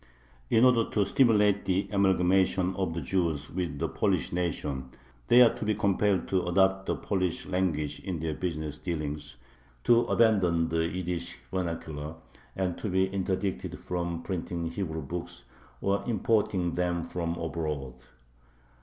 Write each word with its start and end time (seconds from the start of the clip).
In 0.49 0.65
order 0.65 0.89
to 0.89 1.05
stimulate 1.05 1.63
the 1.65 1.87
amalgamation 1.91 2.73
of 2.75 2.95
the 2.95 3.01
Jews 3.03 3.51
with 3.51 3.77
the 3.77 3.87
Polish 3.87 4.31
nation, 4.31 4.89
they 5.27 5.43
are 5.43 5.53
to 5.53 5.63
be 5.63 5.75
compelled 5.75 6.27
to 6.29 6.43
adopt 6.47 6.87
the 6.87 6.95
Polish 6.95 7.45
language 7.45 7.99
in 7.99 8.19
their 8.19 8.33
business 8.33 8.79
dealings, 8.79 9.35
to 9.83 10.05
abandon 10.05 10.69
the 10.69 10.87
Yiddish 10.87 11.37
vernacular, 11.51 12.15
and 12.55 12.79
to 12.79 12.89
be 12.89 13.09
interdicted 13.09 13.77
from 13.77 14.23
printing 14.23 14.65
Hebrew 14.71 15.03
books 15.03 15.43
or 15.81 16.03
importing 16.07 16.71
them 16.73 17.03
from 17.03 17.35
abroad. 17.37 17.93